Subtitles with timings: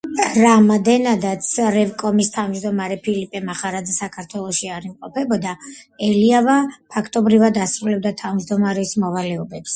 [0.43, 5.53] რამდენადაც რევკომის თავმჯდომარე ფილიპე მახარაძე საქართველოში არ იმყოფებოდა,
[6.09, 6.57] ელიავა
[6.97, 9.69] ფაქტობრივად ასრულებდა თავმჯდომარის მოვალეობებს.